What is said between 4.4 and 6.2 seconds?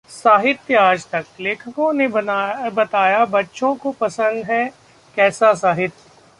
है कैसा साहित्य?